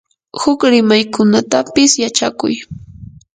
[0.41, 2.55] huk rimaykunatapis yachakuy.